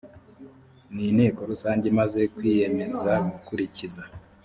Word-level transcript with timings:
n 0.93 0.95
inteko 1.09 1.39
rusange 1.51 1.85
imaze 1.91 2.19
kwiyemeza 2.35 3.11
gukurikiza 3.31 4.01